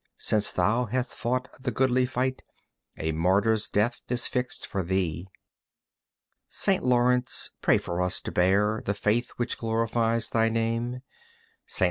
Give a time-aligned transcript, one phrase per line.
[0.17, 2.41] Since thou hast fought the goodly fight
[2.97, 5.27] A martyr's death is fixed for thee.
[6.49, 6.83] St.
[6.83, 11.01] Laurence, pray for us to bear The faith which glorifies thy name.
[11.67, 11.73] St.